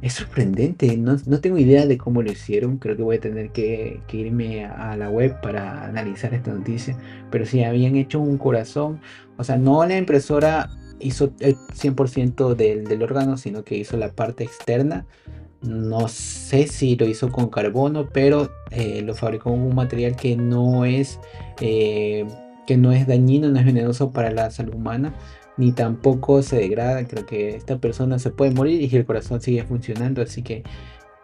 [0.00, 4.00] es sorprendente, no, tengo idea de cómo lo hicieron, creo que voy a tener que,
[4.12, 6.96] irme a, la web para analizar esta noticia,
[7.30, 9.00] pero si habían hecho un corazón,
[9.36, 14.44] o sea, no la impresora hizo el 100% del, órgano, sino que hizo la parte
[14.44, 15.06] externa,
[15.62, 20.36] no sé si lo hizo con carbono, pero eh, lo fabricó con un material que
[20.36, 21.20] no es...
[21.60, 22.26] Eh,
[22.66, 25.14] que no es dañino, no es venenoso para la salud humana,
[25.56, 27.06] ni tampoco se degrada.
[27.06, 30.22] Creo que esta persona se puede morir y el corazón sigue funcionando.
[30.22, 30.62] Así que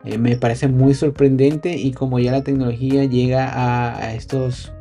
[0.04, 4.72] eh, me parece muy sorprendente y como ya la tecnología llega a, estos,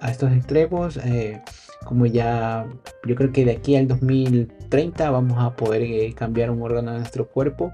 [0.00, 1.40] a, estos extremos, eh,
[1.86, 2.66] como ya
[3.06, 6.98] yo creo que de aquí al 2030 vamos a poder eh, cambiar un órgano de
[6.98, 7.72] nuestro cuerpo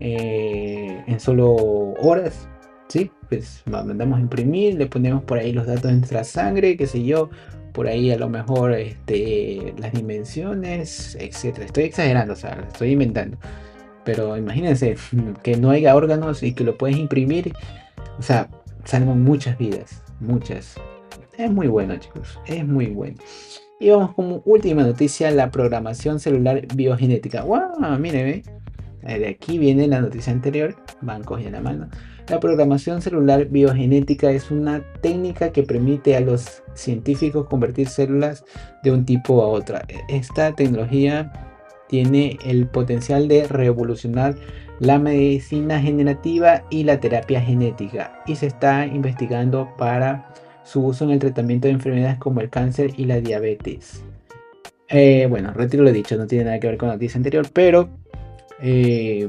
[0.00, 1.54] en solo
[2.00, 2.48] horas.
[2.88, 6.88] Sí, pues mandamos a imprimir, le ponemos por ahí los datos de nuestra sangre, qué
[6.88, 7.30] sé yo,
[7.72, 11.66] por ahí a lo mejor este, las dimensiones, etcétera.
[11.66, 13.38] Estoy exagerando, o sea, estoy inventando.
[14.04, 14.96] Pero imagínense
[15.42, 17.52] que no haya órganos y que lo puedes imprimir.
[18.18, 18.48] O sea,
[18.84, 20.74] salvan muchas vidas, muchas.
[21.36, 23.16] Es muy bueno, chicos, es muy bueno.
[23.78, 27.44] Y vamos como última noticia, la programación celular biogenética.
[27.44, 27.98] ¡Wow!
[27.98, 28.42] Mire,
[29.02, 31.88] de aquí viene la noticia anterior, van cogiendo la mano.
[32.28, 38.44] La programación celular biogenética es una técnica que permite a los científicos convertir células
[38.82, 39.84] de un tipo a otra.
[40.08, 41.32] Esta tecnología
[41.88, 44.36] tiene el potencial de revolucionar
[44.78, 50.32] la medicina generativa y la terapia genética y se está investigando para
[50.62, 54.04] su uso en el tratamiento de enfermedades como el cáncer y la diabetes.
[54.88, 57.88] Eh, bueno, retiro lo dicho, no tiene nada que ver con la noticia anterior, pero
[58.62, 59.28] eh,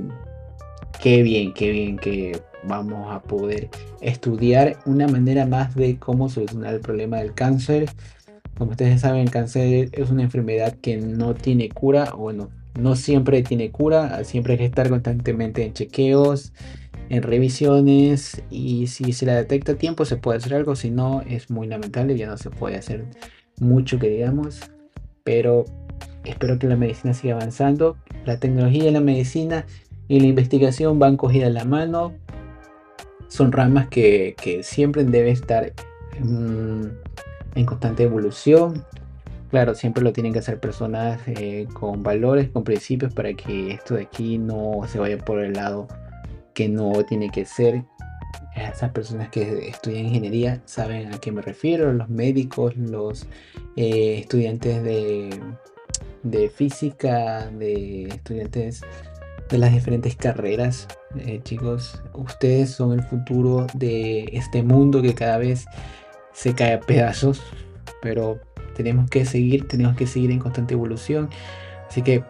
[1.01, 3.69] qué bien, qué bien que vamos a poder
[4.01, 7.89] estudiar una manera más de cómo solucionar el problema del cáncer.
[8.57, 12.95] Como ustedes saben, el cáncer es una enfermedad que no tiene cura, o bueno, no
[12.95, 16.53] siempre tiene cura, siempre hay que estar constantemente en chequeos,
[17.09, 21.21] en revisiones y si se la detecta a tiempo se puede hacer algo, si no
[21.27, 23.05] es muy lamentable, ya no se puede hacer
[23.59, 24.61] mucho que digamos,
[25.23, 25.65] pero
[26.23, 27.97] espero que la medicina siga avanzando.
[28.25, 29.65] La tecnología y la medicina
[30.07, 32.13] y la investigación van cogidas de la mano.
[33.27, 35.73] Son ramas que, siempre deben estar
[36.19, 38.85] en constante evolución.
[39.49, 43.95] Claro, siempre lo tienen que hacer personas eh, con valores, con principios, para que esto
[43.95, 45.87] de aquí no se vaya por el lado
[46.53, 47.83] que no tiene que ser.
[48.55, 53.27] Esas personas que estudian ingeniería saben a qué me refiero, los médicos, los
[53.75, 55.29] eh, estudiantes de,
[56.23, 58.81] de, física, de estudiantes
[59.49, 60.87] de las diferentes carreras.
[61.17, 65.65] Eh, chicos, ustedes son el futuro de este mundo que cada vez
[66.33, 67.41] se cae a pedazos,
[68.01, 68.39] pero
[68.75, 71.29] tenemos que seguir, tenemos que seguir en constante evolución.
[71.87, 72.23] Así que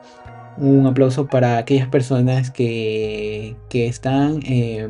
[0.58, 4.90] un aplauso para aquellas personas que, están eh,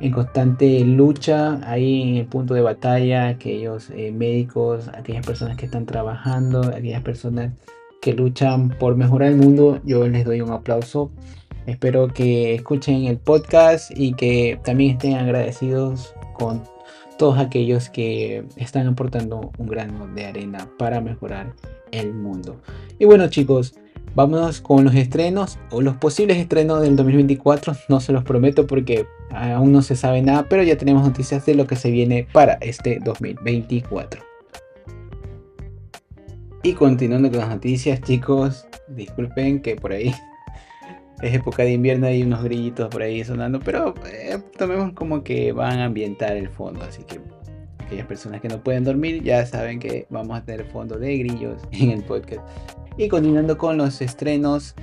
[0.00, 5.66] en constante lucha ahí en el punto de batalla, aquellos eh, médicos, aquellas personas que
[5.66, 7.52] están trabajando, aquellas personas
[8.04, 9.80] que luchan por mejorar el mundo.
[9.82, 11.10] Yo les doy un aplauso.
[11.64, 16.62] Espero que escuchen el podcast y que también estén agradecidos con
[17.18, 21.54] todos aquellos que están aportando un grano de arena para mejorar
[21.92, 22.60] el mundo.
[22.98, 23.74] Y bueno chicos,
[24.14, 27.74] vámonos con los estrenos o los posibles estrenos del 2024.
[27.88, 31.54] No se los prometo porque aún no se sabe nada, pero ya tenemos noticias de
[31.54, 34.33] lo que se viene para este 2024.
[36.64, 40.14] Y continuando con las noticias chicos, disculpen que por ahí
[41.22, 45.52] es época de invierno, hay unos grillitos por ahí sonando, pero eh, tomemos como que
[45.52, 47.20] van a ambientar el fondo, así que
[47.84, 51.60] aquellas personas que no pueden dormir ya saben que vamos a tener fondo de grillos
[51.72, 52.40] en el podcast.
[52.96, 54.74] Y continuando con los estrenos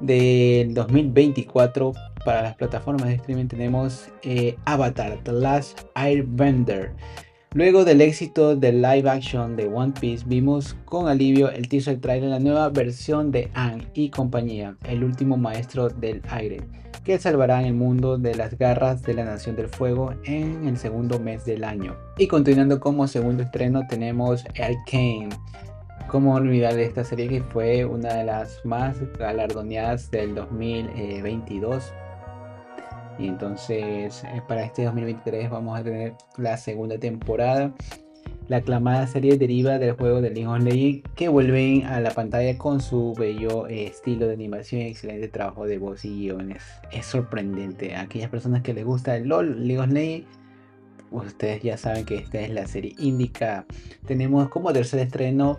[0.00, 1.92] del 2024
[2.24, 6.92] para las plataformas de streaming tenemos eh, Avatar, The Last Airbender.
[7.56, 12.28] Luego del éxito del live action de One Piece, vimos con alivio el teaser trailer
[12.28, 16.60] la nueva versión de Aang y compañía, el último maestro del aire,
[17.02, 21.18] que salvará el mundo de las garras de la Nación del Fuego en el segundo
[21.18, 21.96] mes del año.
[22.18, 25.30] Y continuando como segundo estreno tenemos Arcane.
[26.08, 31.90] Como olvidar esta serie que fue una de las más galardoneadas del 2022
[33.18, 37.72] y entonces eh, para este 2023 vamos a tener la segunda temporada.
[38.48, 42.56] La aclamada serie deriva del juego de League of Legends que vuelven a la pantalla
[42.56, 46.62] con su bello eh, estilo de animación y excelente trabajo de voz y guiones.
[46.92, 47.94] Es sorprendente.
[47.94, 50.28] A aquellas personas que les gusta el LOL, League of Legends,
[51.10, 53.66] ustedes ya saben que esta es la serie indica.
[54.06, 55.58] Tenemos como tercer estreno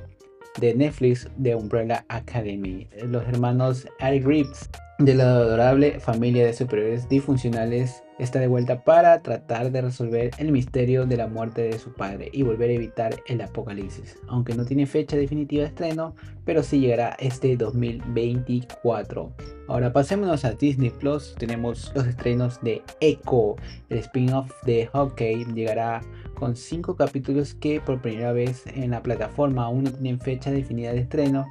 [0.60, 2.88] de Netflix de Umbrella Academy.
[3.06, 9.22] Los hermanos Eric Reeves de la adorable familia de superiores disfuncionales está de vuelta para
[9.22, 13.16] tratar de resolver el misterio de la muerte de su padre y volver a evitar
[13.28, 14.18] el apocalipsis.
[14.28, 19.32] Aunque no tiene fecha definitiva de estreno, pero sí llegará este 2024.
[19.68, 21.36] Ahora pasémonos a Disney Plus.
[21.38, 23.56] Tenemos los estrenos de Echo,
[23.90, 25.46] el spin-off de Hockey.
[25.54, 26.02] Llegará
[26.34, 30.92] con 5 capítulos que por primera vez en la plataforma aún no tienen fecha definida
[30.92, 31.46] de estreno.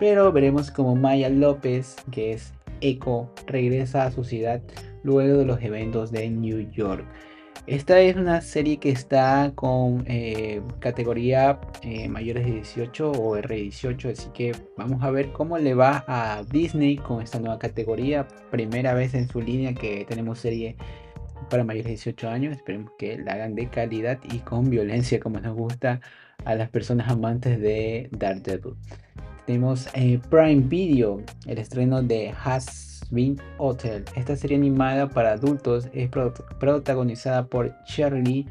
[0.00, 4.62] Pero veremos como Maya López, que es Echo regresa a su ciudad
[5.02, 7.04] luego de los eventos de New York.
[7.66, 14.12] Esta es una serie que está con eh, categoría eh, mayores de 18 o R18,
[14.12, 18.26] así que vamos a ver cómo le va a Disney con esta nueva categoría.
[18.50, 20.76] Primera vez en su línea que tenemos serie
[21.50, 22.56] para mayores de 18 años.
[22.56, 26.00] Esperemos que la hagan de calidad y con violencia como nos gusta
[26.44, 28.74] a las personas amantes de Daredevil.
[29.46, 34.04] Tenemos eh, Prime Video, el estreno de Has Been Hotel.
[34.14, 38.46] Esta serie animada para adultos es protagonizada por Shirley,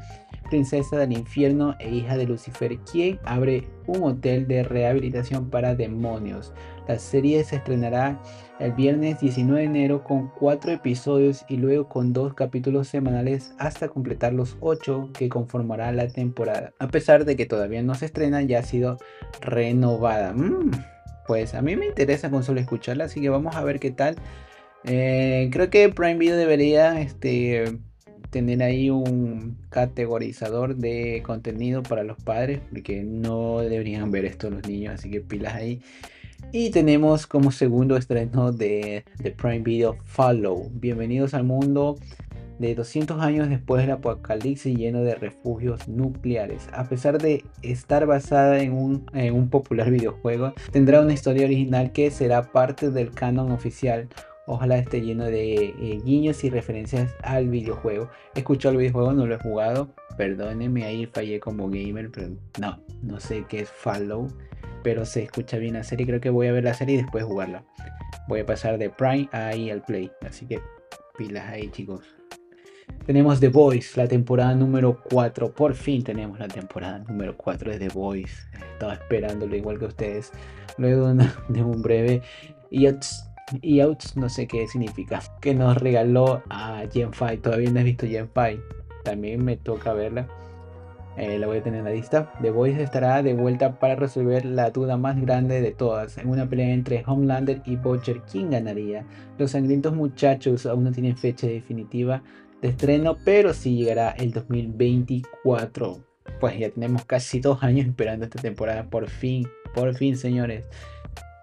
[0.50, 6.52] princesa del infierno e hija de Lucifer, quien abre un hotel de rehabilitación para demonios.
[6.88, 8.20] La serie se estrenará
[8.58, 13.88] el viernes 19 de enero con cuatro episodios y luego con dos capítulos semanales hasta
[13.88, 16.72] completar los ocho que conformará la temporada.
[16.78, 18.98] A pesar de que todavía no se estrena, ya ha sido
[19.40, 20.32] renovada.
[20.32, 20.70] Mm,
[21.26, 24.16] pues a mí me interesa con solo escucharla, así que vamos a ver qué tal.
[24.84, 27.78] Eh, creo que Prime Video debería este,
[28.30, 34.66] tener ahí un categorizador de contenido para los padres, porque no deberían ver esto los
[34.66, 35.80] niños, así que pilas ahí.
[36.52, 40.70] Y tenemos como segundo estreno de, de Prime Video Follow.
[40.74, 41.96] Bienvenidos al mundo
[42.60, 46.68] de 200 años después del apocalipsis lleno de refugios nucleares.
[46.72, 51.90] A pesar de estar basada en un, en un popular videojuego, tendrá una historia original
[51.92, 54.08] que será parte del canon oficial.
[54.46, 58.10] Ojalá esté lleno de eh, guiños y referencias al videojuego.
[58.34, 59.94] He escuchado el videojuego, no lo he jugado.
[60.18, 62.28] Perdónenme, ahí fallé como gamer, pero
[62.60, 64.28] no, no sé qué es Follow.
[64.82, 66.06] Pero se escucha bien la serie.
[66.06, 67.64] Creo que voy a ver la serie y después jugarla.
[68.28, 70.10] Voy a pasar de Prime ahí al Play.
[70.26, 70.60] Así que
[71.16, 72.02] pilas ahí, chicos.
[73.06, 75.52] Tenemos The Voice, la temporada número 4.
[75.52, 78.34] Por fin tenemos la temporada número 4 de The Voice.
[78.72, 80.32] Estaba esperándolo igual que ustedes.
[80.76, 81.12] Luego
[81.48, 82.22] de un breve
[82.70, 82.88] y
[84.14, 87.38] no sé qué significa, que nos regaló a Gen 5.
[87.42, 88.62] Todavía no he visto Gen 5.
[89.04, 90.28] También me toca verla.
[91.16, 92.32] Eh, la voy a tener en la lista.
[92.40, 96.18] The Voice estará de vuelta para resolver la duda más grande de todas.
[96.18, 99.04] En una pelea entre Homelander y Butcher, ¿quién ganaría?
[99.38, 102.22] Los sangrientos muchachos aún no tienen fecha definitiva
[102.62, 106.04] de estreno, pero sí llegará el 2024.
[106.38, 108.84] Pues ya tenemos casi dos años esperando esta temporada.
[108.84, 110.64] Por fin, por fin, señores.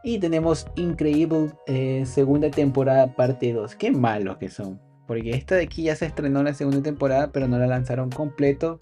[0.03, 3.76] Y tenemos Increíble eh, segunda temporada parte 2.
[3.76, 4.80] Qué malos que son.
[5.05, 8.80] Porque esta de aquí ya se estrenó la segunda temporada, pero no la lanzaron completo.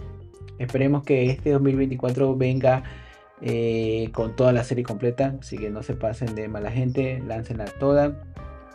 [0.59, 2.83] Esperemos que este 2024 venga
[3.41, 5.35] eh, con toda la serie completa.
[5.39, 7.21] Así que no se pasen de mala gente.
[7.25, 8.23] Láncenla toda.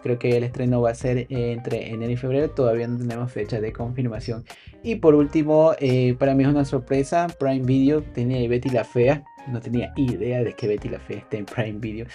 [0.02, 2.50] Creo que el estreno va a ser entre enero y febrero.
[2.50, 4.44] Todavía no tenemos fecha de confirmación.
[4.82, 7.26] Y por último, eh, para mí es una sorpresa.
[7.38, 9.22] Prime Video tenía Betty la Fea.
[9.48, 12.06] No tenía idea de que Betty la Fea esté en Prime Video.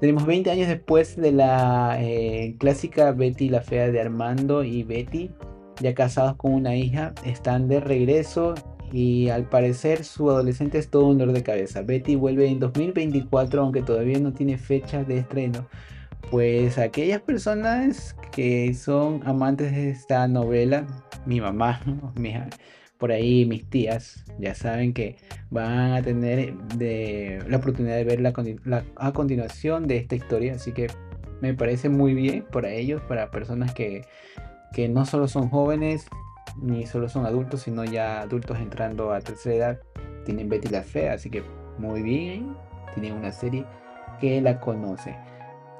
[0.00, 5.30] Tenemos 20 años después de la eh, clásica Betty la Fea de Armando y Betty.
[5.80, 8.54] Ya casados con una hija, están de regreso
[8.92, 11.82] y al parecer su adolescente es todo un dolor de cabeza.
[11.82, 15.66] Betty vuelve en 2024 aunque todavía no tiene fecha de estreno
[16.30, 20.86] pues aquellas personas que son amantes de esta novela,
[21.26, 21.80] mi mamá,
[22.98, 25.16] por ahí mis tías, ya saben que
[25.50, 26.54] van a tener
[27.48, 28.32] la oportunidad de verla
[28.96, 30.86] a continuación de esta historia, así que
[31.40, 34.02] me parece muy bien para ellos, para personas que,
[34.72, 36.06] que no solo son jóvenes,
[36.60, 39.80] ni solo son adultos, sino ya adultos entrando a tercera edad,
[40.24, 41.42] tienen Betty la Fea, así que
[41.78, 42.56] muy bien,
[42.94, 43.64] tienen una serie
[44.20, 45.16] que la conoce.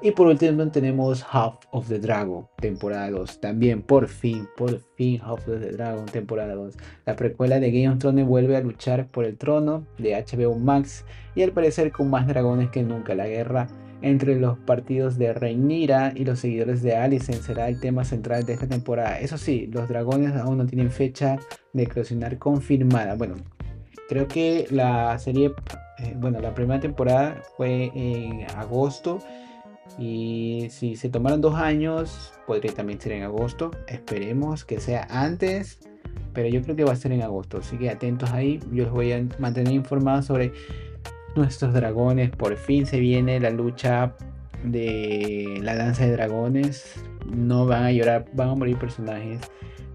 [0.05, 3.39] Y por último tenemos Half of the Dragon, temporada 2.
[3.39, 6.75] También por fin, por fin Half of the Dragon, temporada 2.
[7.05, 11.05] La precuela de Game of Thrones vuelve a luchar por el trono de HBO Max
[11.35, 13.15] y al parecer con más dragones que nunca.
[13.15, 13.67] La guerra
[14.03, 18.53] entre los partidos de Rhaenyra y los seguidores de Alicent será el tema central de
[18.53, 19.17] esta temporada.
[19.19, 21.39] Eso sí, los dragones aún no tienen fecha
[21.71, 23.15] de eclosionar confirmada.
[23.15, 23.35] Bueno,
[24.09, 25.53] creo que la serie,
[25.99, 29.19] eh, bueno, la primera temporada fue en agosto
[29.97, 33.71] y si se tomaron dos años, podría también ser en agosto.
[33.87, 35.79] Esperemos que sea antes,
[36.33, 37.59] pero yo creo que va a ser en agosto.
[37.59, 38.59] Así que atentos ahí.
[38.73, 40.51] Yo los voy a mantener informados sobre
[41.35, 42.31] nuestros dragones.
[42.31, 44.15] Por fin se viene la lucha
[44.63, 46.95] de la danza de dragones.
[47.25, 49.39] No van a llorar, van a morir personajes,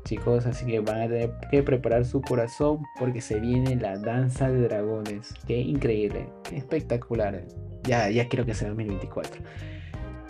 [0.04, 0.46] chicos.
[0.46, 4.62] Así que van a tener que preparar su corazón porque se viene la danza de
[4.62, 5.34] dragones.
[5.46, 7.44] Qué increíble, qué espectacular.
[7.84, 9.42] Ya, ya quiero que sea 2024.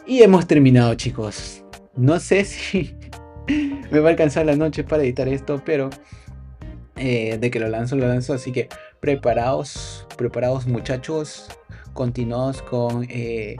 [0.06, 1.64] Y hemos terminado, chicos.
[1.96, 2.94] No sé si
[3.90, 5.90] me va a alcanzar la noche para editar esto, pero
[6.96, 8.32] eh, de que lo lanzo, lo lanzo.
[8.32, 8.68] Así que
[9.00, 11.48] preparaos, preparaos muchachos.
[11.92, 13.56] Continuamos con, eh,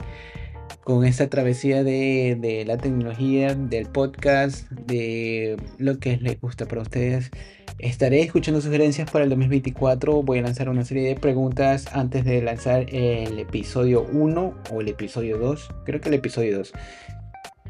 [0.83, 6.81] con esta travesía de, de, la tecnología, del podcast, de lo que les gusta para
[6.81, 7.31] ustedes.
[7.79, 10.23] Estaré escuchando sugerencias para el 2024.
[10.23, 14.89] Voy a lanzar una serie de preguntas antes de lanzar el episodio 1 o el
[14.89, 15.69] episodio 2.
[15.85, 16.73] Creo que el episodio 2.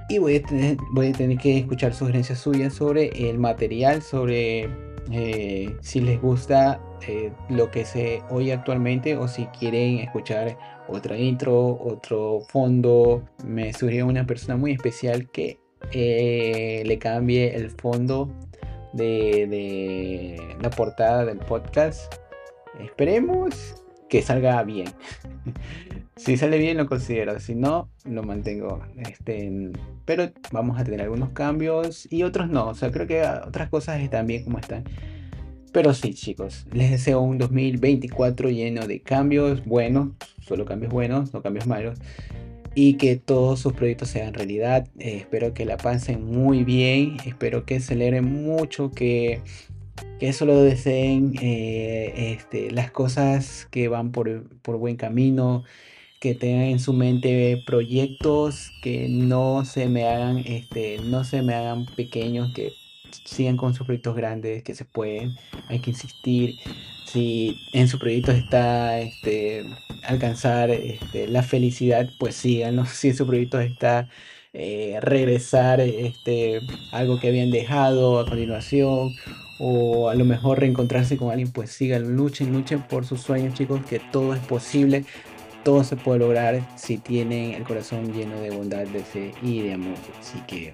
[0.10, 4.68] Y voy a tener, voy a tener que escuchar sugerencias suyas sobre el material, sobre
[5.12, 11.18] eh, si les gusta eh, lo que se oye actualmente o si quieren escuchar otra
[11.18, 13.24] intro, otro fondo.
[13.46, 15.60] Me surgió una persona muy especial que
[15.92, 18.30] eh, le cambie el fondo
[18.94, 22.14] de, la portada del podcast.
[22.80, 24.88] Esperemos que salga bien.
[26.16, 28.82] si sale bien lo considero, si no lo mantengo.
[28.98, 29.72] Este,
[30.06, 32.68] pero vamos a tener algunos cambios y otros no.
[32.68, 34.84] O sea, creo que otras cosas están bien como están.
[35.72, 40.10] Pero sí, chicos, les deseo un 2024 lleno de cambios buenos,
[40.42, 42.00] solo cambios buenos, no cambios malos
[42.76, 44.88] y que todos sus proyectos sean realidad.
[45.00, 49.42] Eh, espero que la pasen muy bien, espero que celebren mucho, que,
[50.20, 55.64] que solo deseen eh, este, las cosas que van por, por, buen camino,
[56.20, 61.56] que tengan en su mente proyectos que no se me hagan, este, no se me
[61.56, 62.72] hagan pequeños, que
[63.26, 65.36] sigan con sus proyectos grandes, que se pueden,
[65.68, 66.56] hay que insistir
[67.12, 69.66] si en su proyecto está este,
[70.04, 72.86] alcanzar este, la felicidad, pues síganlo.
[72.94, 74.10] Si en su proyecto está
[74.54, 79.16] eh, regresar este, algo que habían dejado a continuación,
[79.60, 83.82] o a lo mejor reencontrarse con alguien, pues sigan, luchen, luchen por sus sueños, chicos,
[83.86, 85.06] que todo es posible.
[85.64, 89.74] todo se puede lograr si tienen el corazón lleno de bondad, de fe y de
[89.74, 89.98] amor.
[90.20, 90.74] Así que,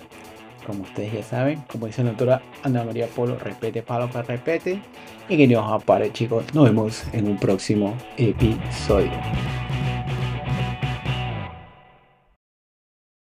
[0.65, 4.79] como ustedes ya saben, como dice la doctora Ana María Polo, repete palo para repete.
[5.29, 6.45] Y que Dios apare, chicos.
[6.53, 9.11] Nos vemos en un próximo episodio.